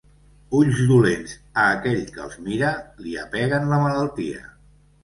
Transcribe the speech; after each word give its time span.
Ulls 0.59 0.79
dolents, 0.91 1.35
a 1.65 1.67
aquell 1.75 2.01
que 2.17 2.25
els 2.25 2.41
mira, 2.49 2.73
li 3.05 3.17
apeguen 3.27 3.71
la 3.75 3.85
malaltia. 3.87 4.47